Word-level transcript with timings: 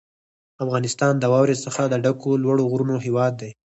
افغانستان 0.63 1.13
د 1.17 1.23
واورو 1.31 1.61
څخه 1.65 1.81
د 1.87 1.95
ډکو 2.03 2.29
لوړو 2.43 2.63
غرونو 2.71 2.95
هېواد 3.05 3.33
دی. 3.41 3.51